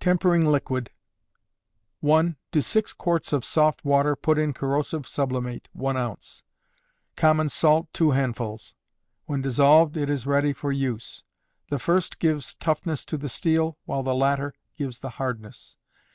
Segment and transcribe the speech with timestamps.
[0.00, 0.90] Tempering Liquid.
[2.00, 2.36] 1.
[2.52, 6.42] To 6 quarts of soft water put in corrosive sublimate, 1 oz.;
[7.16, 8.74] common salt, 2 handfuls;
[9.24, 11.24] when dissolved it is ready for use.
[11.70, 15.78] The first gives toughness to the steel, while the latter gives the hardness.